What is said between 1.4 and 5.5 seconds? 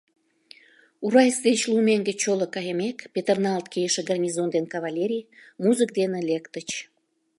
деч лу меҥге чоло кайымек, петырналт кийыше гарнизон ден кавалерий